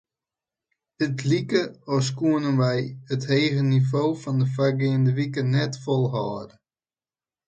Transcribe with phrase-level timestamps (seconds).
[1.05, 1.53] It like
[1.95, 2.75] as koene wy
[3.13, 6.53] it hege nivo fan de foargeande wiken net folhâlde.